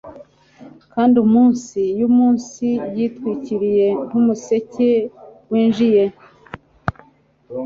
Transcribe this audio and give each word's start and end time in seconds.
Kandi 0.93 1.17
munsi 1.33 1.79
yumunsi 1.99 2.67
yitwikiriye 2.95 3.87
nkumuseke 4.07 4.89
wijimye 5.49 6.05